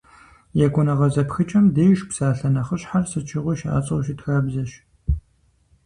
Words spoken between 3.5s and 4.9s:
щыӏэцӏэу щыт хабзэщ.